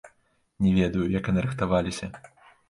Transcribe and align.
Не 0.67 0.71
ведаю, 0.77 1.03
як 1.17 1.29
яны 1.31 1.45
рыхтаваліся. 1.47 2.11